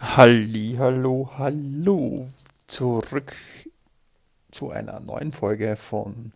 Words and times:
Halli, 0.00 0.76
hallo, 0.78 1.28
hallo. 1.38 2.28
Zurück 2.68 3.34
zu 4.52 4.70
einer 4.70 5.00
neuen 5.00 5.32
Folge 5.32 5.74
von 5.74 6.32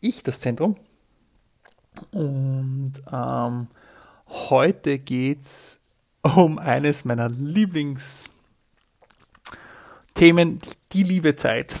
Ich, 0.00 0.24
das 0.24 0.40
Zentrum. 0.40 0.74
Und 2.10 2.94
ähm, 3.12 3.68
heute 4.28 4.98
geht 4.98 5.42
es 5.42 5.78
um 6.22 6.58
eines 6.58 7.04
meiner 7.04 7.28
Lieblingsthemen, 7.28 8.28
die 10.90 11.04
liebe 11.04 11.36
Zeit. 11.36 11.78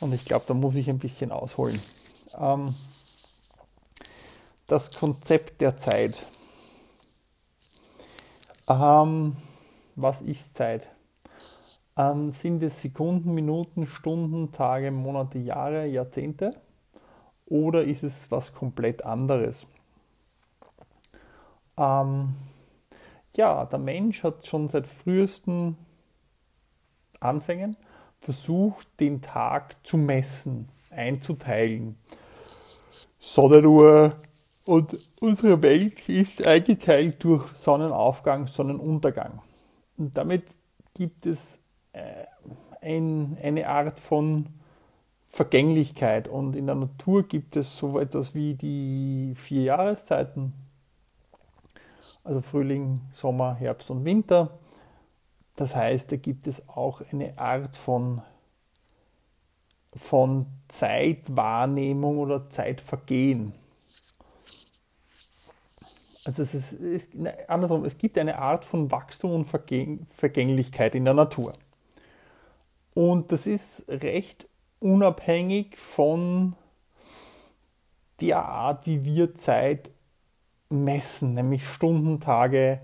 Und 0.00 0.14
ich 0.14 0.24
glaube, 0.24 0.46
da 0.48 0.54
muss 0.54 0.74
ich 0.74 0.90
ein 0.90 0.98
bisschen 0.98 1.30
ausholen. 1.30 1.80
Ähm, 2.36 2.74
das 4.66 4.90
Konzept 4.90 5.60
der 5.60 5.78
Zeit. 5.78 6.26
Ähm, 8.68 9.36
was 9.96 10.22
ist 10.22 10.54
Zeit? 10.54 10.88
Ähm, 11.96 12.30
sind 12.30 12.62
es 12.62 12.82
Sekunden, 12.82 13.34
Minuten, 13.34 13.86
Stunden, 13.86 14.52
Tage, 14.52 14.90
Monate, 14.90 15.38
Jahre, 15.38 15.86
Jahrzehnte? 15.86 16.60
Oder 17.46 17.84
ist 17.84 18.02
es 18.02 18.30
was 18.30 18.52
komplett 18.52 19.04
anderes? 19.04 19.66
Ähm, 21.78 22.34
ja, 23.36 23.64
der 23.64 23.78
Mensch 23.78 24.22
hat 24.22 24.46
schon 24.46 24.68
seit 24.68 24.86
frühesten 24.86 25.76
Anfängen 27.20 27.76
versucht, 28.20 28.88
den 29.00 29.22
Tag 29.22 29.76
zu 29.86 29.96
messen, 29.96 30.68
einzuteilen. 30.90 31.96
Sonnenuhr 33.18 34.16
und 34.64 34.98
unsere 35.20 35.62
Welt 35.62 36.08
ist 36.08 36.46
eingeteilt 36.46 37.22
durch 37.22 37.46
Sonnenaufgang, 37.54 38.46
Sonnenuntergang. 38.46 39.40
Und 39.96 40.16
damit 40.16 40.44
gibt 40.94 41.26
es 41.26 41.58
äh, 41.92 42.24
ein, 42.80 43.36
eine 43.42 43.68
Art 43.68 43.98
von 43.98 44.46
Vergänglichkeit. 45.28 46.28
Und 46.28 46.56
in 46.56 46.66
der 46.66 46.74
Natur 46.74 47.26
gibt 47.26 47.56
es 47.56 47.76
so 47.76 47.98
etwas 47.98 48.34
wie 48.34 48.54
die 48.54 49.32
vier 49.34 49.62
Jahreszeiten, 49.64 50.52
also 52.24 52.40
Frühling, 52.40 53.02
Sommer, 53.12 53.54
Herbst 53.54 53.90
und 53.90 54.04
Winter. 54.04 54.50
Das 55.56 55.74
heißt, 55.74 56.12
da 56.12 56.16
gibt 56.16 56.46
es 56.46 56.68
auch 56.68 57.02
eine 57.12 57.38
Art 57.38 57.76
von, 57.76 58.20
von 59.94 60.46
Zeitwahrnehmung 60.68 62.18
oder 62.18 62.50
Zeitvergehen. 62.50 63.54
Also 66.26 66.42
es 66.42 66.54
ist, 66.54 66.72
ist 66.72 67.12
andersrum, 67.46 67.84
es 67.84 67.98
gibt 67.98 68.18
eine 68.18 68.38
Art 68.38 68.64
von 68.64 68.90
Wachstum 68.90 69.30
und 69.30 69.44
Vergänglichkeit 69.46 70.96
in 70.96 71.04
der 71.04 71.14
Natur. 71.14 71.52
Und 72.94 73.30
das 73.30 73.46
ist 73.46 73.84
recht 73.88 74.48
unabhängig 74.80 75.76
von 75.76 76.56
der 78.20 78.44
Art, 78.44 78.86
wie 78.86 79.04
wir 79.04 79.36
Zeit 79.36 79.90
messen, 80.68 81.34
nämlich 81.34 81.68
Stunden, 81.68 82.18
Tage 82.18 82.80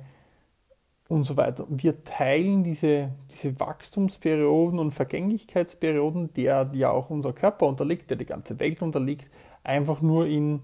und 1.08 1.24
so 1.24 1.36
weiter. 1.36 1.66
Wir 1.68 2.04
teilen 2.04 2.62
diese, 2.62 3.10
diese 3.32 3.58
Wachstumsperioden 3.58 4.78
und 4.78 4.92
Vergänglichkeitsperioden, 4.92 6.32
der 6.34 6.70
ja 6.74 6.90
auch 6.90 7.10
unser 7.10 7.32
Körper 7.32 7.66
unterliegt, 7.66 8.08
der 8.08 8.18
die 8.18 8.24
ganze 8.24 8.60
Welt 8.60 8.82
unterliegt, 8.82 9.28
einfach 9.64 10.00
nur 10.00 10.28
in 10.28 10.60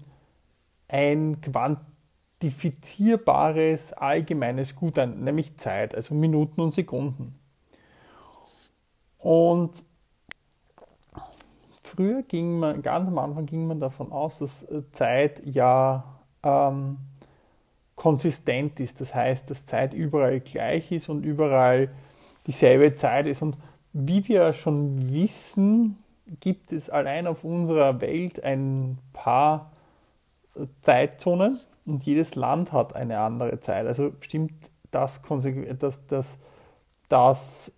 ein 0.87 1.41
Quant 1.41 1.79
quantifizierbares 2.39 3.93
allgemeines 3.93 4.75
Gut 4.75 4.97
ein, 4.97 5.23
nämlich 5.23 5.57
Zeit, 5.57 5.93
also 5.95 6.15
Minuten 6.15 6.61
und 6.61 6.73
Sekunden. 6.73 7.35
Und 9.17 9.83
früher 11.81 12.23
ging 12.23 12.59
man, 12.59 12.81
ganz 12.81 13.07
am 13.07 13.17
Anfang 13.17 13.45
ging 13.45 13.67
man 13.67 13.79
davon 13.79 14.11
aus, 14.11 14.39
dass 14.39 14.65
Zeit 14.93 15.41
ja 15.45 16.03
ähm, 16.43 16.97
konsistent 17.95 18.79
ist. 18.79 19.01
Das 19.01 19.13
heißt, 19.13 19.49
dass 19.49 19.65
Zeit 19.65 19.93
überall 19.93 20.39
gleich 20.39 20.91
ist 20.91 21.09
und 21.09 21.25
überall 21.25 21.89
dieselbe 22.47 22.95
Zeit 22.95 23.27
ist. 23.27 23.41
Und 23.41 23.57
wie 23.91 24.25
wir 24.29 24.53
schon 24.53 25.13
wissen, 25.13 25.97
gibt 26.39 26.71
es 26.71 26.89
allein 26.89 27.27
auf 27.27 27.43
unserer 27.43 27.99
Welt 27.99 28.41
ein 28.41 28.99
paar 29.11 29.71
Zeitzonen, 30.81 31.59
und 31.85 32.05
jedes 32.05 32.35
Land 32.35 32.71
hat 32.71 32.95
eine 32.95 33.19
andere 33.19 33.59
Zeit. 33.59 33.87
Also 33.87 34.11
stimmt 34.21 34.53
das, 34.91 35.21
das, 35.77 36.05
das, 36.07 36.37
das 37.09 37.71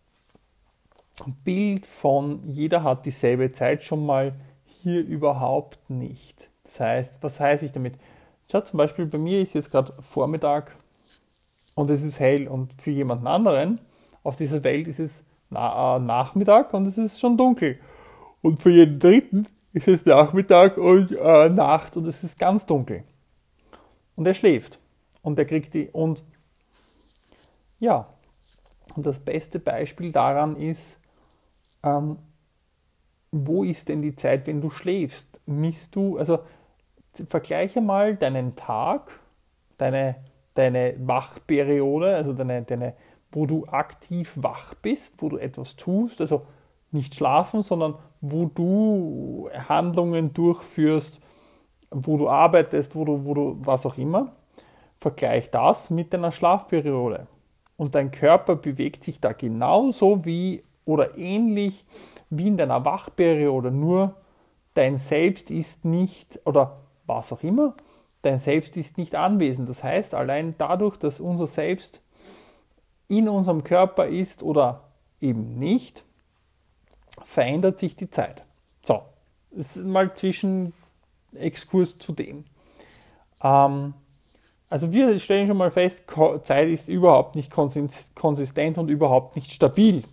Bild 1.43 1.85
von 1.85 2.41
jeder 2.47 2.83
hat 2.83 3.05
dieselbe 3.05 3.51
Zeit 3.51 3.83
schon 3.83 4.05
mal 4.05 4.33
hier 4.65 5.05
überhaupt 5.05 5.89
nicht. 5.89 6.49
Das 6.63 6.79
heißt, 6.79 7.23
was 7.23 7.39
heiße 7.39 7.65
ich 7.65 7.71
damit? 7.71 7.95
Schaut 8.51 8.67
zum 8.67 8.77
Beispiel, 8.77 9.05
bei 9.05 9.17
mir 9.17 9.41
ist 9.41 9.53
jetzt 9.53 9.71
gerade 9.71 9.93
Vormittag 10.01 10.75
und 11.75 11.89
es 11.89 12.03
ist 12.03 12.19
hell 12.19 12.47
und 12.47 12.73
für 12.81 12.91
jemanden 12.91 13.27
anderen 13.27 13.79
auf 14.23 14.35
dieser 14.35 14.63
Welt 14.63 14.87
ist 14.87 14.99
es 14.99 15.21
äh, 15.51 15.99
Nachmittag 15.99 16.73
und 16.73 16.85
es 16.85 16.97
ist 16.97 17.19
schon 17.19 17.37
dunkel. 17.37 17.79
Und 18.41 18.61
für 18.61 18.71
jeden 18.71 18.99
Dritten 18.99 19.47
ist 19.73 19.87
es 19.87 20.05
Nachmittag 20.05 20.77
und 20.77 21.11
äh, 21.11 21.49
Nacht 21.49 21.95
und 21.97 22.07
es 22.07 22.23
ist 22.23 22.39
ganz 22.39 22.65
dunkel 22.65 23.03
und 24.21 24.27
er 24.27 24.35
schläft. 24.35 24.77
Und 25.23 25.39
er 25.39 25.45
kriegt 25.45 25.73
die. 25.73 25.89
Und 25.89 26.23
ja, 27.79 28.07
und 28.95 29.03
das 29.03 29.19
beste 29.19 29.57
Beispiel 29.57 30.11
daran 30.11 30.57
ist, 30.57 30.99
ähm, 31.81 32.19
wo 33.31 33.63
ist 33.63 33.89
denn 33.89 34.03
die 34.03 34.15
Zeit, 34.15 34.45
wenn 34.45 34.61
du 34.61 34.69
schläfst? 34.69 35.41
Misst 35.47 35.95
du, 35.95 36.19
also 36.19 36.37
vergleiche 37.29 37.81
mal 37.81 38.15
deinen 38.15 38.55
Tag, 38.55 39.09
deine, 39.79 40.17
deine 40.53 40.93
Wachperiode, 40.99 42.15
also 42.15 42.33
deine, 42.33 42.61
deine, 42.61 42.93
wo 43.31 43.47
du 43.47 43.65
aktiv 43.65 44.33
wach 44.35 44.75
bist, 44.75 45.15
wo 45.17 45.29
du 45.29 45.37
etwas 45.37 45.75
tust, 45.77 46.21
also 46.21 46.45
nicht 46.91 47.15
schlafen, 47.15 47.63
sondern 47.63 47.95
wo 48.19 48.45
du 48.45 49.49
Handlungen 49.67 50.31
durchführst, 50.31 51.21
wo 51.91 52.17
du 52.17 52.29
arbeitest, 52.29 52.95
wo 52.95 53.05
du, 53.05 53.25
wo 53.25 53.33
du, 53.33 53.57
was 53.61 53.85
auch 53.85 53.97
immer, 53.97 54.31
vergleich 54.99 55.51
das 55.51 55.89
mit 55.89 56.13
deiner 56.13 56.31
Schlafperiode. 56.31 57.27
Und 57.77 57.95
dein 57.95 58.11
Körper 58.11 58.55
bewegt 58.55 59.03
sich 59.03 59.19
da 59.19 59.33
genauso 59.33 60.25
wie 60.25 60.63
oder 60.85 61.17
ähnlich 61.17 61.85
wie 62.29 62.47
in 62.47 62.57
deiner 62.57 62.85
Wachperiode, 62.85 63.71
nur 63.71 64.15
dein 64.73 64.97
Selbst 64.97 65.51
ist 65.51 65.83
nicht, 65.85 66.39
oder 66.45 66.77
was 67.05 67.33
auch 67.33 67.43
immer, 67.43 67.75
dein 68.21 68.39
Selbst 68.39 68.77
ist 68.77 68.97
nicht 68.97 69.15
anwesend. 69.15 69.67
Das 69.67 69.83
heißt, 69.83 70.13
allein 70.13 70.55
dadurch, 70.57 70.97
dass 70.97 71.19
unser 71.19 71.47
Selbst 71.47 72.01
in 73.07 73.27
unserem 73.27 73.63
Körper 73.63 74.07
ist 74.07 74.43
oder 74.43 74.83
eben 75.19 75.59
nicht, 75.59 76.05
verändert 77.23 77.79
sich 77.79 77.95
die 77.95 78.09
Zeit. 78.09 78.43
So, 78.83 79.01
das 79.51 79.75
ist 79.75 79.85
mal 79.85 80.13
zwischen 80.13 80.73
Exkurs 81.35 81.97
zu 81.97 82.13
dem. 82.13 82.45
Ähm, 83.43 83.93
also 84.69 84.91
wir 84.93 85.19
stellen 85.19 85.47
schon 85.47 85.57
mal 85.57 85.71
fest, 85.71 86.05
Zeit 86.43 86.69
ist 86.69 86.87
überhaupt 86.87 87.35
nicht 87.35 87.51
konsistent 87.51 88.77
und 88.77 88.89
überhaupt 88.89 89.35
nicht 89.35 89.51
stabil. 89.51 90.03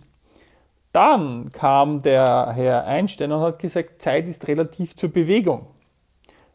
Dann 0.91 1.49
kam 1.51 2.01
der 2.01 2.51
Herr 2.53 2.85
Einstein 2.85 3.31
und 3.31 3.41
hat 3.41 3.59
gesagt, 3.59 4.01
Zeit 4.01 4.27
ist 4.27 4.47
relativ 4.47 4.95
zur 4.95 5.09
Bewegung. 5.09 5.67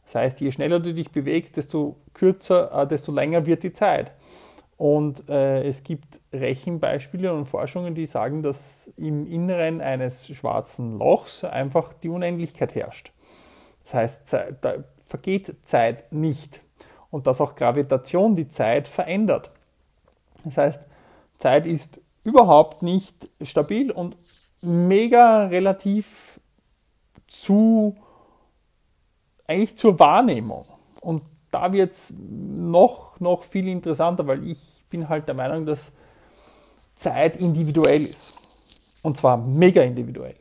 Das 0.06 0.16
heißt, 0.16 0.40
je 0.40 0.52
schneller 0.52 0.80
du 0.80 0.92
dich 0.92 1.10
bewegst, 1.10 1.56
desto 1.56 1.96
kürzer, 2.12 2.82
äh, 2.82 2.86
desto 2.86 3.12
länger 3.12 3.46
wird 3.46 3.62
die 3.62 3.72
Zeit. 3.72 4.12
Und 4.76 5.28
äh, 5.28 5.62
es 5.66 5.82
gibt 5.84 6.20
Rechenbeispiele 6.32 7.32
und 7.32 7.46
Forschungen, 7.46 7.94
die 7.94 8.06
sagen, 8.06 8.42
dass 8.42 8.90
im 8.96 9.26
Inneren 9.26 9.80
eines 9.80 10.26
schwarzen 10.26 10.98
Lochs 10.98 11.44
einfach 11.44 11.92
die 11.94 12.08
Unendlichkeit 12.08 12.74
herrscht. 12.74 13.12
Das 13.84 13.94
heißt, 13.94 14.36
da 14.60 14.84
vergeht 15.06 15.54
Zeit 15.62 16.12
nicht 16.12 16.60
und 17.10 17.26
dass 17.26 17.40
auch 17.40 17.54
Gravitation 17.54 18.34
die 18.34 18.48
Zeit 18.48 18.88
verändert. 18.88 19.50
Das 20.44 20.56
heißt, 20.56 20.82
Zeit 21.38 21.66
ist 21.66 22.00
überhaupt 22.24 22.82
nicht 22.82 23.30
stabil 23.42 23.90
und 23.90 24.16
mega 24.62 25.46
relativ 25.46 26.40
zu 27.28 27.96
eigentlich 29.46 29.76
zur 29.76 29.98
Wahrnehmung. 29.98 30.64
Und 31.00 31.22
da 31.50 31.72
wird 31.72 31.92
es 31.92 32.12
noch, 32.16 33.20
noch 33.20 33.42
viel 33.42 33.68
interessanter, 33.68 34.26
weil 34.26 34.46
ich 34.48 34.84
bin 34.88 35.08
halt 35.08 35.28
der 35.28 35.34
Meinung, 35.34 35.66
dass 35.66 35.92
Zeit 36.94 37.36
individuell 37.36 38.02
ist. 38.02 38.34
Und 39.02 39.18
zwar 39.18 39.36
mega 39.36 39.82
individuell 39.82 40.36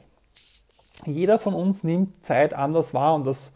jeder 1.05 1.39
von 1.39 1.53
uns 1.53 1.83
nimmt 1.83 2.25
Zeit 2.25 2.53
anders 2.53 2.93
wahr 2.93 3.15
und 3.15 3.25
das 3.25 3.51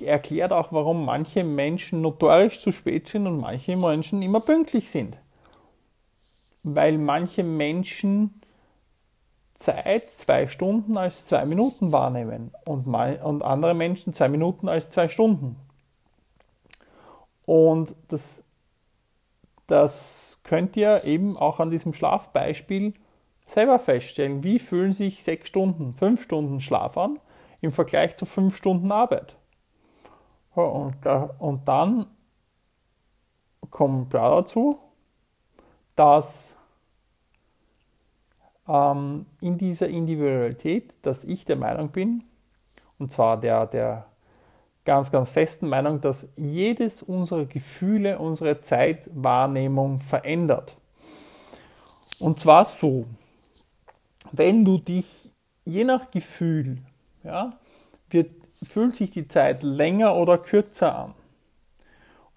erklärt 0.00 0.52
auch, 0.52 0.72
warum 0.72 1.04
manche 1.04 1.44
Menschen 1.44 2.00
notorisch 2.00 2.60
zu 2.60 2.72
spät 2.72 3.08
sind 3.08 3.26
und 3.26 3.40
manche 3.40 3.76
Menschen 3.76 4.22
immer 4.22 4.40
pünktlich 4.40 4.90
sind. 4.90 5.16
weil 6.62 6.98
manche 6.98 7.42
Menschen 7.42 8.40
Zeit 9.54 10.10
zwei 10.10 10.48
Stunden 10.48 10.96
als 10.96 11.26
zwei 11.26 11.44
Minuten 11.44 11.92
wahrnehmen 11.92 12.52
und, 12.64 12.86
mal, 12.86 13.20
und 13.22 13.42
andere 13.42 13.74
Menschen 13.74 14.12
zwei 14.12 14.28
Minuten 14.28 14.68
als 14.68 14.90
zwei 14.90 15.08
Stunden. 15.08 15.56
Und 17.44 17.94
das, 18.08 18.44
das 19.66 20.40
könnt 20.44 20.76
ihr 20.76 21.04
eben 21.04 21.36
auch 21.36 21.60
an 21.60 21.70
diesem 21.70 21.94
Schlafbeispiel 21.94 22.94
selber 23.46 23.78
feststellen. 23.78 24.42
Wie 24.42 24.58
fühlen 24.58 24.94
sich 24.94 25.22
sechs 25.22 25.48
Stunden, 25.48 25.94
fünf 25.94 26.22
Stunden 26.22 26.60
Schlaf 26.60 26.96
an 26.96 27.18
im 27.60 27.72
Vergleich 27.72 28.16
zu 28.16 28.26
fünf 28.26 28.56
Stunden 28.56 28.90
Arbeit? 28.92 29.36
Und, 30.54 30.96
und 31.38 31.66
dann 31.66 32.06
kommt 33.70 34.10
klar 34.10 34.42
dazu, 34.42 34.78
dass 35.96 36.54
ähm, 38.68 39.26
in 39.40 39.58
dieser 39.58 39.88
Individualität, 39.88 40.94
dass 41.02 41.24
ich 41.24 41.44
der 41.44 41.56
Meinung 41.56 41.88
bin, 41.88 42.24
und 42.98 43.12
zwar 43.12 43.40
der, 43.40 43.66
der 43.66 44.06
ganz, 44.84 45.10
ganz 45.10 45.30
festen 45.30 45.68
Meinung, 45.68 46.00
dass 46.00 46.28
jedes 46.36 47.02
unserer 47.02 47.46
Gefühle 47.46 48.18
unsere 48.18 48.60
Zeitwahrnehmung 48.60 50.00
verändert. 50.00 50.76
Und 52.20 52.40
zwar 52.40 52.64
so, 52.64 53.06
wenn 54.32 54.64
du 54.64 54.78
dich 54.78 55.06
je 55.64 55.84
nach 55.84 56.10
Gefühl, 56.10 56.78
ja, 57.22 57.58
wird, 58.10 58.32
fühlt 58.62 58.96
sich 58.96 59.10
die 59.10 59.28
Zeit 59.28 59.62
länger 59.62 60.16
oder 60.16 60.38
kürzer 60.38 60.94
an. 60.96 61.14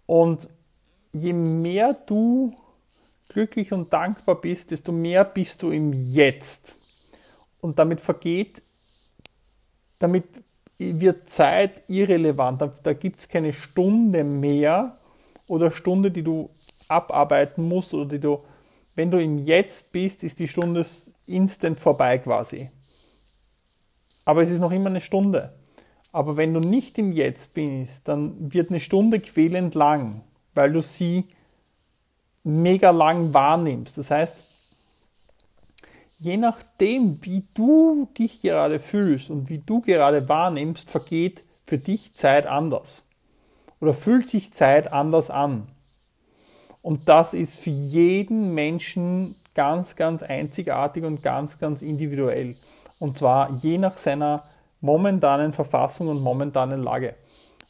Und 0.05 0.49
je 1.13 1.33
mehr 1.33 1.93
du 1.93 2.55
glücklich 3.29 3.71
und 3.71 3.91
dankbar 3.91 4.39
bist, 4.39 4.71
desto 4.71 4.91
mehr 4.91 5.25
bist 5.25 5.61
du 5.61 5.71
im 5.71 5.93
Jetzt. 5.93 6.75
Und 7.61 7.79
damit 7.79 7.99
vergeht, 7.99 8.61
damit 9.97 10.25
wird 10.77 11.29
Zeit 11.29 11.89
irrelevant. 11.89 12.61
Da, 12.61 12.73
da 12.83 12.93
gibt 12.93 13.19
es 13.19 13.27
keine 13.27 13.53
Stunde 13.53 14.23
mehr 14.23 14.97
oder 15.47 15.71
Stunde, 15.71 16.11
die 16.11 16.23
du 16.23 16.49
abarbeiten 16.87 17.67
musst 17.67 17.93
oder 17.93 18.05
die 18.05 18.19
du, 18.19 18.39
wenn 18.95 19.09
du 19.09 19.21
im 19.21 19.39
Jetzt 19.39 19.91
bist, 19.91 20.23
ist 20.23 20.37
die 20.39 20.47
Stunde 20.47 20.85
instant 21.27 21.79
vorbei 21.79 22.17
quasi. 22.19 22.69
Aber 24.25 24.41
es 24.41 24.49
ist 24.49 24.59
noch 24.59 24.71
immer 24.71 24.89
eine 24.89 25.01
Stunde. 25.01 25.53
Aber 26.11 26.37
wenn 26.37 26.53
du 26.53 26.59
nicht 26.59 26.97
im 26.97 27.11
Jetzt 27.11 27.53
bist, 27.53 28.07
dann 28.07 28.53
wird 28.53 28.69
eine 28.69 28.79
Stunde 28.79 29.19
quälend 29.19 29.75
lang, 29.75 30.21
weil 30.53 30.71
du 30.71 30.81
sie 30.81 31.25
mega 32.43 32.91
lang 32.91 33.33
wahrnimmst. 33.33 33.97
Das 33.97 34.11
heißt, 34.11 34.35
je 36.19 36.37
nachdem, 36.37 37.19
wie 37.23 37.43
du 37.53 38.07
dich 38.17 38.41
gerade 38.41 38.79
fühlst 38.79 39.29
und 39.29 39.49
wie 39.49 39.59
du 39.59 39.81
gerade 39.81 40.29
wahrnimmst, 40.29 40.89
vergeht 40.89 41.43
für 41.65 41.77
dich 41.77 42.13
Zeit 42.13 42.45
anders. 42.45 43.01
Oder 43.81 43.93
fühlt 43.93 44.29
sich 44.29 44.53
Zeit 44.53 44.93
anders 44.93 45.29
an. 45.29 45.67
Und 46.81 47.09
das 47.09 47.33
ist 47.33 47.57
für 47.57 47.71
jeden 47.71 48.53
Menschen 48.53 49.35
ganz, 49.55 49.95
ganz 49.95 50.21
einzigartig 50.21 51.03
und 51.03 51.23
ganz, 51.23 51.57
ganz 51.57 51.81
individuell. 51.81 52.55
Und 52.99 53.17
zwar 53.17 53.49
je 53.61 53.77
nach 53.77 53.97
seiner 53.97 54.43
momentanen 54.81 55.53
Verfassung 55.53 56.09
und 56.09 56.21
momentanen 56.21 56.83
Lage. 56.83 57.15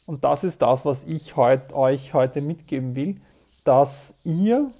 Und 0.04 0.24
das 0.24 0.44
ist 0.44 0.60
das, 0.60 0.84
was 0.84 1.04
ich 1.04 1.36
heut, 1.36 1.72
euch 1.72 2.12
heute 2.12 2.40
mitgeben 2.40 2.94
will 2.94 3.20
dass 3.66 4.14
ihr 4.24 4.70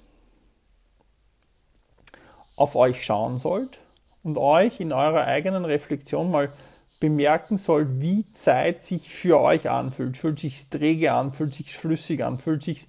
auf 2.55 2.75
euch 2.75 3.05
schauen 3.05 3.39
sollt 3.39 3.79
und 4.23 4.37
euch 4.37 4.79
in 4.79 4.93
eurer 4.93 5.25
eigenen 5.25 5.65
Reflexion 5.65 6.31
mal 6.31 6.49
bemerken 6.99 7.57
sollt, 7.59 7.99
wie 7.99 8.25
Zeit 8.31 8.83
sich 8.83 9.09
für 9.09 9.39
euch 9.39 9.69
anfühlt. 9.69 10.17
Fühlt 10.17 10.39
sich 10.39 10.69
träge 10.69 11.11
an, 11.11 11.33
fühlt 11.33 11.53
sich 11.53 11.77
flüssig 11.77 12.23
an, 12.23 12.39
fühlt 12.39 12.63
sich 12.63 12.87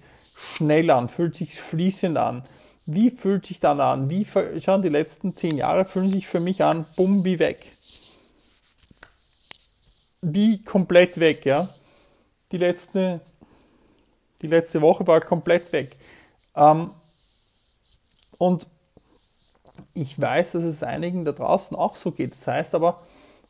schnell 0.55 0.89
an, 0.89 1.09
fühlt 1.09 1.35
sich 1.35 1.61
fließend 1.61 2.17
an. 2.17 2.43
Wie 2.93 3.11
fühlt 3.11 3.45
sich 3.45 3.59
dann 3.59 3.79
an? 3.79 4.09
Wie 4.09 4.25
schauen 4.25 4.81
die 4.81 4.89
letzten 4.89 5.35
zehn 5.35 5.57
Jahre 5.57 5.85
fühlen 5.85 6.11
sich 6.11 6.27
für 6.27 6.39
mich 6.39 6.63
an, 6.63 6.85
bumm, 6.95 7.23
wie 7.23 7.39
weg. 7.39 7.77
Wie 10.21 10.63
komplett 10.63 11.19
weg, 11.19 11.45
ja. 11.45 11.69
Die 12.51 12.57
letzte 12.57 13.21
die 14.41 14.47
letzte 14.47 14.81
Woche 14.81 15.05
war 15.05 15.19
komplett 15.21 15.71
weg. 15.73 15.95
Ähm, 16.55 16.91
und 18.37 18.67
ich 19.93 20.19
weiß, 20.19 20.53
dass 20.53 20.63
es 20.63 20.83
einigen 20.83 21.25
da 21.25 21.31
draußen 21.33 21.75
auch 21.75 21.95
so 21.95 22.11
geht. 22.11 22.33
Das 22.33 22.47
heißt 22.47 22.75
aber, 22.75 23.01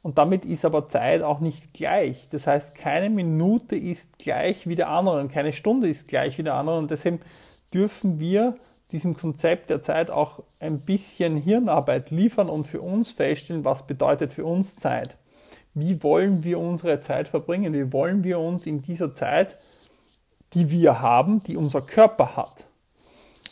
und 0.01 0.17
damit 0.17 0.45
ist 0.45 0.65
aber 0.65 0.89
Zeit 0.89 1.21
auch 1.21 1.41
nicht 1.41 1.73
gleich. 1.73 2.27
Das 2.31 2.47
heißt, 2.47 2.73
keine 2.73 3.09
Minute 3.09 3.75
ist 3.75 4.17
gleich 4.17 4.67
wie 4.67 4.75
der 4.75 4.89
andere 4.89 5.19
und 5.19 5.31
keine 5.31 5.53
Stunde 5.53 5.89
ist 5.89 6.07
gleich 6.07 6.37
wie 6.37 6.43
der 6.43 6.55
andere. 6.55 6.77
Und 6.77 6.89
deshalb 6.89 7.23
dürfen 7.73 8.19
wir 8.19 8.57
diesem 8.91 9.15
Konzept 9.15 9.69
der 9.69 9.81
Zeit 9.81 10.09
auch 10.09 10.43
ein 10.59 10.79
bisschen 10.79 11.37
Hirnarbeit 11.37 12.11
liefern 12.11 12.49
und 12.49 12.67
für 12.67 12.81
uns 12.81 13.11
feststellen, 13.11 13.65
was 13.65 13.85
bedeutet 13.85 14.33
für 14.33 14.45
uns 14.45 14.75
Zeit. 14.75 15.15
Wie 15.73 16.01
wollen 16.03 16.43
wir 16.43 16.59
unsere 16.59 16.99
Zeit 16.99 17.27
verbringen? 17.27 17.73
Wie 17.73 17.93
wollen 17.93 18.23
wir 18.23 18.39
uns 18.39 18.65
in 18.65 18.81
dieser 18.81 19.13
Zeit 19.13 19.55
die 20.53 20.71
wir 20.71 21.01
haben, 21.01 21.43
die 21.43 21.57
unser 21.57 21.81
Körper 21.81 22.35
hat. 22.35 22.65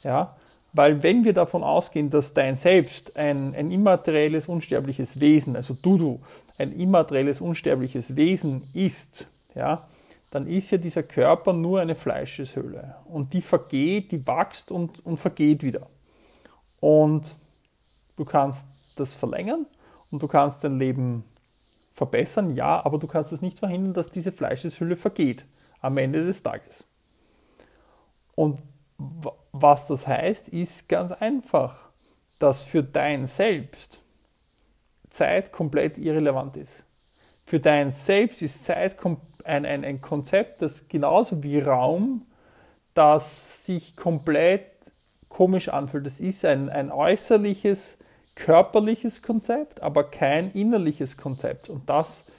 Ja, 0.04 0.36
weil 0.74 1.02
wenn 1.04 1.24
wir 1.24 1.34
davon 1.34 1.64
ausgehen, 1.64 2.10
dass 2.10 2.34
dein 2.34 2.56
Selbst 2.56 3.16
ein, 3.18 3.56
ein 3.56 3.72
immaterielles, 3.72 4.48
unsterbliches 4.48 5.20
Wesen, 5.20 5.56
also 5.56 5.74
du, 5.74 5.98
du, 5.98 6.22
ein 6.58 6.72
immaterielles, 6.72 7.42
unsterbliches 7.42 8.16
Wesen 8.16 8.64
ist, 8.74 9.28
ja, 9.56 9.88
dann 10.32 10.48
ist 10.48 10.72
ja 10.72 10.78
dieser 10.78 11.04
Körper 11.04 11.54
nur 11.54 11.80
eine 11.80 11.96
Fleischeshöhle. 11.96 12.96
Und 13.06 13.34
die 13.34 13.42
vergeht, 13.42 14.12
die 14.12 14.26
wächst 14.28 14.72
und, 14.72 15.06
und 15.06 15.18
vergeht 15.18 15.64
wieder. 15.64 15.88
Und 16.80 17.34
du 18.18 18.26
kannst 18.26 18.66
das 18.98 19.14
verlängern 19.14 19.66
und 20.12 20.22
du 20.22 20.28
kannst 20.28 20.64
dein 20.64 20.78
Leben 20.78 21.24
verbessern, 21.94 22.56
ja, 22.56 22.86
aber 22.86 23.00
du 23.00 23.08
kannst 23.08 23.32
es 23.32 23.42
nicht 23.42 23.60
verhindern, 23.60 23.94
dass 23.94 24.12
diese 24.12 24.32
Fleischeshülle 24.32 24.96
vergeht 24.98 25.46
am 25.82 25.98
Ende 25.98 26.26
des 26.26 26.44
Tages. 26.44 26.84
Und 28.36 28.62
was 29.52 29.88
das 29.88 30.08
heißt, 30.08 30.50
ist 30.50 30.88
ganz 30.88 31.12
einfach, 31.12 31.90
dass 32.40 32.64
für 32.64 32.84
dein 32.84 33.26
Selbst 33.26 34.00
Zeit 35.10 35.52
komplett 35.52 35.98
irrelevant 35.98 36.58
ist. 36.58 36.84
Für 37.48 37.62
dein 37.62 37.94
Selbst 37.94 38.42
ist 38.42 38.66
Zeit 38.66 38.98
ein, 39.46 39.66
ein, 39.66 39.86
ein 39.86 40.02
Konzept, 40.02 40.62
das 40.62 40.90
genauso 40.90 41.42
wie 41.44 41.60
Raum, 41.60 42.26
das 42.94 43.66
sich 43.66 43.96
komplett 43.96 44.66
komisch 45.30 45.70
anfühlt. 45.70 46.06
Das 46.06 46.20
ist 46.20 46.44
ein, 46.44 46.70
ein 46.70 46.92
äußerliches, 46.92 47.98
körperliches 48.36 49.22
Konzept, 49.22 49.82
aber 49.82 50.04
kein 50.04 50.52
innerliches 50.52 51.16
Konzept. 51.16 51.70
Und 51.70 51.90
das 51.90 52.30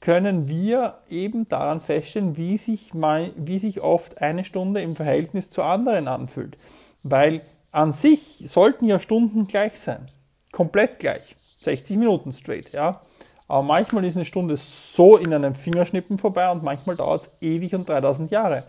können 0.00 0.48
wir 0.48 1.00
eben 1.10 1.46
daran 1.50 1.82
feststellen, 1.82 2.38
wie 2.38 2.56
sich, 2.56 2.94
mal, 2.94 3.30
wie 3.36 3.58
sich 3.58 3.82
oft 3.82 4.22
eine 4.22 4.46
Stunde 4.46 4.80
im 4.80 4.96
Verhältnis 4.96 5.50
zu 5.50 5.62
anderen 5.62 6.08
anfühlt. 6.08 6.56
Weil 7.02 7.42
an 7.72 7.92
sich 7.92 8.42
sollten 8.46 8.86
ja 8.86 8.98
Stunden 8.98 9.46
gleich 9.48 9.78
sein. 9.78 10.06
Komplett 10.50 10.98
gleich. 10.98 11.36
60 11.58 11.98
Minuten 11.98 12.32
straight, 12.32 12.72
ja. 12.72 13.02
Aber 13.46 13.62
manchmal 13.62 14.04
ist 14.04 14.16
eine 14.16 14.24
Stunde 14.24 14.56
so 14.56 15.16
in 15.16 15.32
einem 15.32 15.54
Fingerschnippen 15.54 16.18
vorbei 16.18 16.50
und 16.50 16.62
manchmal 16.62 16.96
dauert 16.96 17.22
es 17.22 17.42
ewig 17.42 17.74
und 17.74 17.88
3000 17.88 18.30
Jahre. 18.30 18.64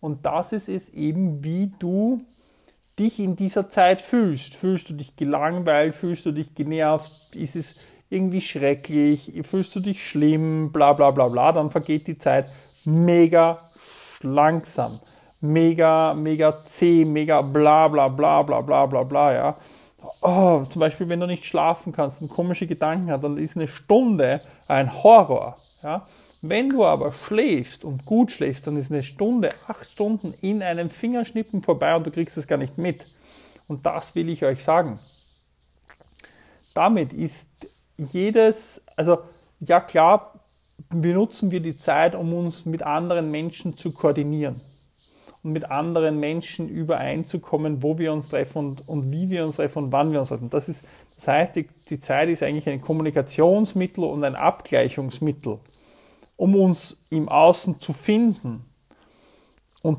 Und 0.00 0.26
das 0.26 0.52
ist 0.52 0.68
es 0.68 0.90
eben, 0.90 1.42
wie 1.44 1.72
du 1.78 2.20
dich 2.98 3.18
in 3.18 3.36
dieser 3.36 3.70
Zeit 3.70 4.00
fühlst. 4.00 4.54
Fühlst 4.54 4.90
du 4.90 4.94
dich 4.94 5.16
gelangweilt, 5.16 5.94
fühlst 5.94 6.26
du 6.26 6.32
dich 6.32 6.54
genervt, 6.54 7.34
ist 7.34 7.56
es 7.56 7.80
irgendwie 8.10 8.42
schrecklich, 8.42 9.32
fühlst 9.48 9.74
du 9.74 9.80
dich 9.80 10.06
schlimm, 10.06 10.70
bla 10.70 10.92
bla 10.92 11.10
bla 11.10 11.28
bla, 11.28 11.52
dann 11.52 11.70
vergeht 11.70 12.06
die 12.06 12.18
Zeit 12.18 12.50
mega 12.84 13.58
langsam, 14.20 15.00
mega, 15.40 16.12
mega 16.14 16.52
zäh, 16.66 17.06
mega 17.06 17.40
bla 17.40 17.88
bla 17.88 18.08
bla 18.08 18.42
bla 18.42 18.60
bla 18.60 18.86
bla 18.86 19.02
bla, 19.02 19.32
ja. 19.32 19.56
Oh, 20.20 20.64
zum 20.68 20.80
Beispiel, 20.80 21.08
wenn 21.08 21.20
du 21.20 21.26
nicht 21.26 21.44
schlafen 21.44 21.92
kannst 21.92 22.20
und 22.20 22.28
komische 22.28 22.66
Gedanken 22.66 23.10
hast, 23.10 23.22
dann 23.22 23.36
ist 23.36 23.56
eine 23.56 23.68
Stunde 23.68 24.40
ein 24.68 25.02
Horror, 25.02 25.56
ja. 25.82 26.06
Wenn 26.44 26.70
du 26.70 26.84
aber 26.84 27.12
schläfst 27.12 27.84
und 27.84 28.04
gut 28.04 28.32
schläfst, 28.32 28.66
dann 28.66 28.76
ist 28.76 28.90
eine 28.90 29.04
Stunde, 29.04 29.48
acht 29.68 29.88
Stunden 29.88 30.34
in 30.40 30.60
einem 30.60 30.90
Fingerschnippen 30.90 31.62
vorbei 31.62 31.94
und 31.94 32.04
du 32.04 32.10
kriegst 32.10 32.36
es 32.36 32.48
gar 32.48 32.56
nicht 32.56 32.78
mit. 32.78 33.04
Und 33.68 33.86
das 33.86 34.16
will 34.16 34.28
ich 34.28 34.44
euch 34.44 34.64
sagen. 34.64 34.98
Damit 36.74 37.12
ist 37.12 37.46
jedes, 37.96 38.80
also 38.96 39.18
ja 39.60 39.80
klar, 39.80 40.40
benutzen 40.88 41.52
wir 41.52 41.60
die 41.60 41.78
Zeit, 41.78 42.16
um 42.16 42.34
uns 42.34 42.66
mit 42.66 42.82
anderen 42.82 43.30
Menschen 43.30 43.76
zu 43.76 43.92
koordinieren. 43.92 44.60
Mit 45.42 45.70
anderen 45.70 46.20
Menschen 46.20 46.68
übereinzukommen, 46.68 47.82
wo 47.82 47.98
wir 47.98 48.12
uns 48.12 48.28
treffen 48.28 48.58
und, 48.58 48.88
und 48.88 49.10
wie 49.10 49.28
wir 49.28 49.44
uns 49.44 49.56
treffen 49.56 49.84
und 49.84 49.92
wann 49.92 50.12
wir 50.12 50.20
uns 50.20 50.28
treffen. 50.28 50.50
Das, 50.50 50.68
ist, 50.68 50.84
das 51.16 51.28
heißt, 51.28 51.56
die, 51.56 51.68
die 51.88 52.00
Zeit 52.00 52.28
ist 52.28 52.42
eigentlich 52.42 52.68
ein 52.68 52.80
Kommunikationsmittel 52.80 54.04
und 54.04 54.22
ein 54.22 54.36
Abgleichungsmittel, 54.36 55.58
um 56.36 56.54
uns 56.54 56.96
im 57.10 57.28
Außen 57.28 57.80
zu 57.80 57.92
finden 57.92 58.64
und, 59.82 59.98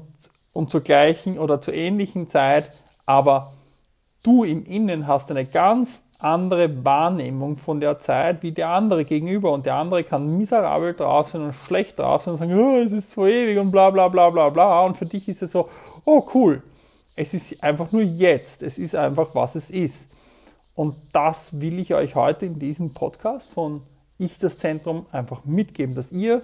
und 0.54 0.72
zur 0.72 0.82
gleichen 0.82 1.38
oder 1.38 1.60
zur 1.60 1.74
ähnlichen 1.74 2.30
Zeit, 2.30 2.72
aber 3.06 3.54
du 4.24 4.46
im 4.46 4.66
Innen 4.66 5.08
hast 5.08 5.30
eine 5.30 5.46
ganz 5.46 6.03
andere 6.24 6.84
Wahrnehmung 6.86 7.58
von 7.58 7.80
der 7.80 8.00
Zeit 8.00 8.44
wie 8.44 8.52
der 8.52 8.70
andere 8.70 9.06
gegenüber. 9.06 9.52
Und 9.52 9.66
der 9.66 9.76
andere 9.76 10.04
kann 10.04 10.38
miserabel 10.38 10.94
drauf 10.94 11.30
sein 11.32 11.42
und 11.42 11.54
schlecht 11.54 12.00
drauf 12.00 12.24
sein 12.24 12.34
und 12.34 12.40
sagen, 12.40 12.60
oh, 12.60 12.78
es 12.78 12.92
ist 12.92 13.12
so 13.12 13.26
ewig 13.28 13.58
und 13.58 13.72
bla 13.72 13.90
bla 13.90 14.08
bla 14.08 14.30
bla 14.30 14.50
bla. 14.50 14.86
Und 14.86 14.98
für 14.98 15.06
dich 15.06 15.28
ist 15.28 15.42
es 15.42 15.52
so, 15.52 15.70
oh 16.06 16.28
cool. 16.34 16.64
Es 17.16 17.34
ist 17.34 17.64
einfach 17.64 17.92
nur 17.92 18.02
jetzt. 18.02 18.64
Es 18.64 18.78
ist 18.78 18.96
einfach, 18.96 19.36
was 19.36 19.56
es 19.56 19.70
ist. 19.70 20.08
Und 20.76 20.96
das 21.14 21.60
will 21.62 21.78
ich 21.80 21.94
euch 21.94 22.16
heute 22.16 22.46
in 22.46 22.58
diesem 22.58 22.94
Podcast 22.94 23.50
von 23.50 23.82
Ich 24.18 24.40
das 24.40 24.58
Zentrum 24.58 25.06
einfach 25.12 25.46
mitgeben, 25.46 25.96
dass 25.96 26.12
ihr 26.12 26.42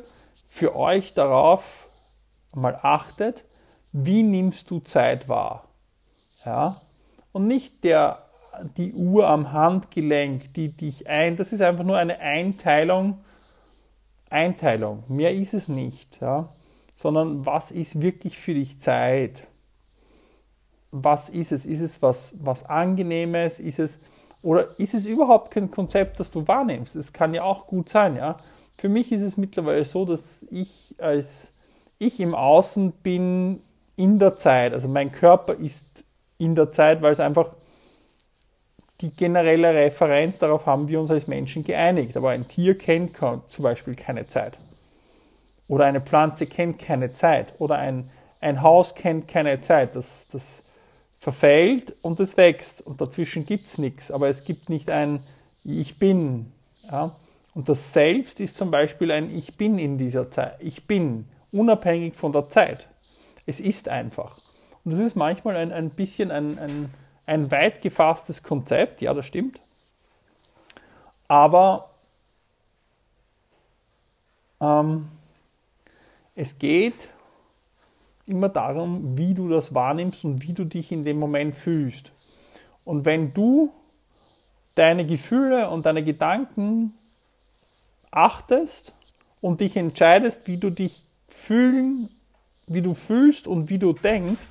für 0.50 0.76
euch 0.76 1.14
darauf 1.14 1.88
mal 2.54 2.78
achtet, 2.82 3.44
wie 3.92 4.24
nimmst 4.24 4.70
du 4.70 4.80
Zeit 4.80 5.28
wahr. 5.28 5.66
Ja? 6.46 6.76
Und 7.32 7.48
nicht 7.48 7.84
der 7.84 8.20
die 8.78 8.94
Uhr 8.94 9.28
am 9.28 9.52
Handgelenk, 9.52 10.54
die 10.54 10.72
dich 10.76 11.08
ein, 11.08 11.38
das 11.38 11.54
ist 11.54 11.62
einfach 11.62 11.84
nur 11.84 11.98
eine 11.98 12.20
Einteilung, 12.20 13.20
Einteilung. 14.30 15.04
Mehr 15.08 15.34
ist 15.34 15.54
es 15.54 15.68
nicht, 15.68 16.20
ja. 16.22 16.50
Sondern 16.96 17.46
was 17.46 17.72
ist 17.72 18.02
wirklich 18.02 18.38
für 18.38 18.54
dich 18.54 18.80
Zeit? 18.80 19.44
Was 20.92 21.30
ist 21.30 21.52
es? 21.52 21.66
Ist 21.66 21.82
es 21.82 22.02
was, 22.02 22.34
was 22.40 22.64
Angenehmes? 22.64 23.60
Ist 23.60 23.80
es, 23.80 24.00
oder 24.44 24.68
ist 24.80 24.94
es 24.94 25.06
überhaupt 25.06 25.52
kein 25.52 25.72
Konzept, 25.72 26.20
das 26.20 26.32
du 26.32 26.48
wahrnimmst? 26.48 26.96
Das 26.96 27.14
kann 27.14 27.34
ja 27.34 27.44
auch 27.44 27.68
gut 27.68 27.90
sein, 27.90 28.16
ja. 28.16 28.38
Für 28.78 28.90
mich 28.90 29.12
ist 29.12 29.22
es 29.22 29.38
mittlerweile 29.38 29.86
so, 29.86 30.06
dass 30.06 30.22
ich 30.50 30.96
als 31.00 31.52
ich 31.98 32.20
im 32.20 32.34
Außen 32.34 32.94
bin 33.04 33.62
in 33.96 34.20
der 34.20 34.38
Zeit. 34.38 34.74
Also 34.74 34.88
mein 34.88 35.12
Körper 35.12 35.54
ist 35.54 36.06
in 36.38 36.56
der 36.56 36.72
Zeit, 36.72 37.02
weil 37.02 37.12
es 37.12 37.20
einfach 37.20 37.56
die 39.02 39.12
generelle 39.12 39.74
Referenz, 39.74 40.40
darauf 40.40 40.66
haben 40.66 40.88
wir 40.88 41.00
uns 41.00 41.10
als 41.10 41.28
Menschen 41.28 41.64
geeinigt. 41.64 42.18
Aber 42.18 42.32
ein 42.32 42.48
Tier 42.48 42.78
kennt 42.78 43.16
zum 43.16 43.64
Beispiel 43.64 43.96
keine 43.96 44.26
Zeit. 44.26 44.58
Oder 45.68 45.86
eine 45.86 46.02
Pflanze 46.02 46.48
kennt 46.48 46.80
keine 46.80 47.14
Zeit. 47.14 47.54
Oder 47.60 47.78
ein, 47.78 48.10
ein 48.42 48.62
Haus 48.62 48.96
kennt 48.96 49.28
keine 49.28 49.62
Zeit. 49.62 49.96
Das, 49.96 50.28
das 50.32 50.64
verfällt 51.18 51.94
und 52.02 52.20
es 52.20 52.36
wächst. 52.36 52.82
Und 52.82 53.00
dazwischen 53.00 53.46
gibt 53.46 53.68
es 53.68 53.78
nichts. 53.78 54.12
Aber 54.12 54.28
es 54.28 54.44
gibt 54.44 54.70
nicht 54.70 54.92
ein 54.92 55.22
Ich 55.64 55.98
bin. 55.98 56.52
Ja? 56.92 57.16
Und 57.54 57.70
das 57.70 57.94
Selbst 57.94 58.40
ist 58.40 58.58
zum 58.58 58.70
Beispiel 58.70 59.12
ein 59.12 59.34
Ich 59.34 59.56
bin 59.56 59.80
in 59.80 59.98
dieser 59.98 60.30
Zeit. 60.30 60.58
Ich 60.60 60.88
bin, 60.88 61.26
unabhängig 61.52 62.16
von 62.16 62.32
der 62.32 62.50
Zeit. 62.50 62.88
Es 63.46 63.60
ist 63.62 63.88
einfach. 63.88 64.38
Und 64.84 64.92
das 64.92 65.00
ist 65.00 65.16
manchmal 65.16 65.56
ein, 65.56 65.72
ein 65.72 65.90
bisschen 65.90 66.32
ein, 66.32 66.60
ein 66.60 66.94
ein 67.30 67.52
weit 67.52 67.82
gefasstes 67.84 68.42
Konzept, 68.42 69.02
ja, 69.02 69.14
das 69.14 69.28
stimmt. 69.28 69.60
Aber 71.28 71.92
ähm, 74.60 75.08
es 76.36 76.58
geht 76.58 77.10
immer 78.26 78.50
darum, 78.50 79.16
wie 79.18 79.36
du 79.36 79.48
das 79.48 79.76
wahrnimmst 79.76 80.26
und 80.26 80.42
wie 80.42 80.54
du 80.54 80.66
dich 80.66 80.92
in 80.92 81.06
dem 81.06 81.20
Moment 81.20 81.56
fühlst. 81.56 82.12
Und 82.84 83.06
wenn 83.06 83.34
du 83.34 83.72
deine 84.74 85.06
Gefühle 85.06 85.70
und 85.70 85.86
deine 85.86 86.04
Gedanken 86.04 86.96
achtest 88.10 88.92
und 89.40 89.62
dich 89.62 89.78
entscheidest, 89.78 90.48
wie 90.48 90.58
du 90.58 90.72
dich 90.72 91.04
fühlen, 91.28 92.10
wie 92.66 92.82
du 92.82 92.96
fühlst 92.96 93.46
und 93.46 93.70
wie 93.70 93.78
du 93.78 93.94
denkst, 93.94 94.50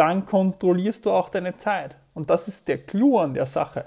dann 0.00 0.24
kontrollierst 0.24 1.04
du 1.04 1.10
auch 1.10 1.28
deine 1.28 1.58
Zeit. 1.58 1.94
Und 2.14 2.30
das 2.30 2.48
ist 2.48 2.68
der 2.68 2.78
Clou 2.78 3.18
an 3.18 3.34
der 3.34 3.44
Sache. 3.44 3.84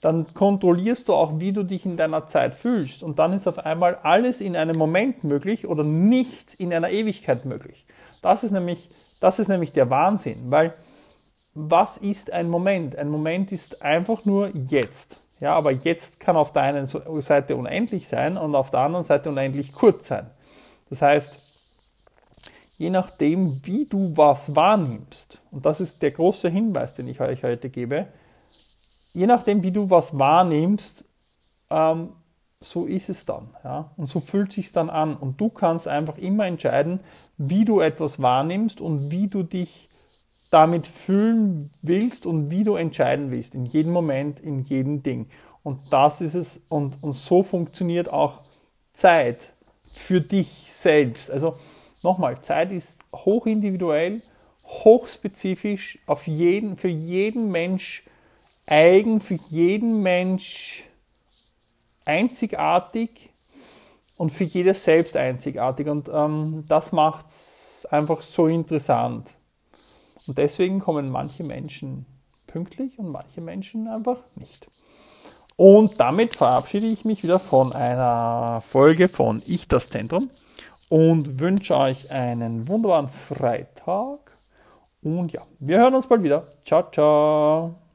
Dann 0.00 0.24
kontrollierst 0.32 1.08
du 1.08 1.14
auch, 1.14 1.40
wie 1.40 1.52
du 1.52 1.64
dich 1.64 1.84
in 1.84 1.96
deiner 1.96 2.28
Zeit 2.28 2.54
fühlst. 2.54 3.02
Und 3.02 3.18
dann 3.18 3.32
ist 3.32 3.48
auf 3.48 3.58
einmal 3.58 3.96
alles 4.04 4.40
in 4.40 4.54
einem 4.54 4.78
Moment 4.78 5.24
möglich 5.24 5.66
oder 5.66 5.82
nichts 5.82 6.54
in 6.54 6.72
einer 6.72 6.90
Ewigkeit 6.90 7.44
möglich. 7.44 7.84
Das 8.22 8.44
ist 8.44 8.52
nämlich, 8.52 8.88
das 9.20 9.40
ist 9.40 9.48
nämlich 9.48 9.72
der 9.72 9.90
Wahnsinn, 9.90 10.44
weil 10.44 10.72
was 11.54 11.96
ist 11.96 12.32
ein 12.32 12.48
Moment? 12.48 12.94
Ein 12.94 13.08
Moment 13.08 13.50
ist 13.50 13.82
einfach 13.82 14.24
nur 14.26 14.50
jetzt. 14.54 15.16
Ja, 15.40 15.56
aber 15.56 15.72
jetzt 15.72 16.20
kann 16.20 16.36
auf 16.36 16.52
der 16.52 16.62
einen 16.62 16.86
Seite 16.86 17.56
unendlich 17.56 18.06
sein 18.06 18.36
und 18.36 18.54
auf 18.54 18.70
der 18.70 18.80
anderen 18.80 19.04
Seite 19.04 19.28
unendlich 19.30 19.72
kurz 19.72 20.06
sein. 20.06 20.30
Das 20.88 21.02
heißt, 21.02 21.55
je 22.78 22.90
nachdem, 22.90 23.60
wie 23.64 23.86
du 23.86 24.16
was 24.16 24.54
wahrnimmst, 24.54 25.38
und 25.50 25.64
das 25.64 25.80
ist 25.80 26.02
der 26.02 26.10
große 26.10 26.48
Hinweis, 26.48 26.94
den 26.94 27.08
ich 27.08 27.20
euch 27.20 27.42
heute 27.42 27.70
gebe, 27.70 28.08
je 29.12 29.26
nachdem, 29.26 29.62
wie 29.62 29.72
du 29.72 29.88
was 29.88 30.18
wahrnimmst, 30.18 31.04
ähm, 31.70 32.10
so 32.60 32.86
ist 32.86 33.08
es 33.08 33.24
dann. 33.24 33.50
Ja? 33.64 33.90
Und 33.96 34.06
so 34.06 34.20
fühlt 34.20 34.52
sich 34.52 34.72
dann 34.72 34.90
an. 34.90 35.16
Und 35.16 35.40
du 35.40 35.48
kannst 35.48 35.88
einfach 35.88 36.18
immer 36.18 36.46
entscheiden, 36.46 37.00
wie 37.36 37.64
du 37.64 37.80
etwas 37.80 38.20
wahrnimmst 38.20 38.80
und 38.80 39.10
wie 39.10 39.28
du 39.28 39.42
dich 39.42 39.88
damit 40.50 40.86
fühlen 40.86 41.70
willst 41.82 42.24
und 42.24 42.50
wie 42.50 42.64
du 42.64 42.76
entscheiden 42.76 43.30
willst. 43.30 43.54
In 43.54 43.66
jedem 43.66 43.92
Moment, 43.92 44.40
in 44.40 44.60
jedem 44.60 45.02
Ding. 45.02 45.28
Und 45.62 45.92
das 45.92 46.20
ist 46.20 46.34
es. 46.34 46.60
Und, 46.68 47.02
und 47.02 47.14
so 47.14 47.42
funktioniert 47.42 48.12
auch 48.12 48.40
Zeit 48.92 49.38
für 49.84 50.20
dich 50.20 50.70
selbst. 50.72 51.30
Also 51.30 51.56
Nochmal, 52.06 52.40
Zeit 52.40 52.70
ist 52.70 53.00
hochindividuell, 53.12 54.22
hochspezifisch, 54.64 55.98
auf 56.06 56.28
jeden, 56.28 56.76
für 56.76 56.86
jeden 56.86 57.50
Mensch 57.50 58.04
eigen, 58.64 59.20
für 59.20 59.40
jeden 59.50 60.04
Mensch 60.04 60.84
einzigartig 62.04 63.10
und 64.16 64.30
für 64.30 64.44
jedes 64.44 64.84
selbst 64.84 65.16
einzigartig. 65.16 65.88
Und 65.88 66.08
ähm, 66.08 66.64
das 66.68 66.92
macht 66.92 67.26
es 67.26 67.86
einfach 67.86 68.22
so 68.22 68.46
interessant. 68.46 69.34
Und 70.28 70.38
deswegen 70.38 70.78
kommen 70.78 71.10
manche 71.10 71.42
Menschen 71.42 72.06
pünktlich 72.46 73.00
und 73.00 73.10
manche 73.10 73.40
Menschen 73.40 73.88
einfach 73.88 74.18
nicht. 74.36 74.68
Und 75.56 75.98
damit 75.98 76.36
verabschiede 76.36 76.86
ich 76.86 77.04
mich 77.04 77.24
wieder 77.24 77.40
von 77.40 77.72
einer 77.72 78.60
Folge 78.60 79.08
von 79.08 79.42
Ich 79.44 79.66
das 79.66 79.90
Zentrum 79.90 80.30
und 80.88 81.40
wünsche 81.40 81.76
euch 81.76 82.10
einen 82.10 82.68
wunderbaren 82.68 83.08
Freitag. 83.08 84.36
Und 85.02 85.32
ja, 85.32 85.42
wir 85.58 85.78
hören 85.78 85.94
uns 85.94 86.06
bald 86.06 86.22
wieder. 86.22 86.44
Ciao, 86.64 86.90
ciao. 86.90 87.85